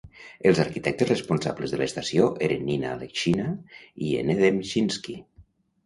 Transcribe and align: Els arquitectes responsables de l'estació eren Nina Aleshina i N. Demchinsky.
Els 0.51 0.61
arquitectes 0.61 1.09
responsables 1.11 1.75
de 1.75 1.79
l'estació 1.83 2.31
eren 2.49 2.67
Nina 2.73 2.91
Aleshina 2.95 3.49
i 4.09 4.13
N. 4.27 4.41
Demchinsky. 4.45 5.23